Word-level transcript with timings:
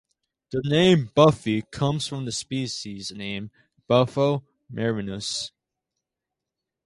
The 0.51 0.63
name 0.65 1.11
Buffy 1.13 1.61
comes 1.61 2.07
from 2.07 2.25
the 2.25 2.31
species 2.31 3.11
name 3.11 3.51
bufo 3.87 4.43
marinus. 4.67 5.51